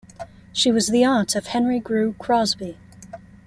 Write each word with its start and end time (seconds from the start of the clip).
She 0.51 0.71
was 0.71 0.87
the 0.87 1.03
aunt 1.03 1.35
of 1.35 1.45
Henry 1.45 1.79
Grew 1.79 2.13
Crosby. 2.17 2.75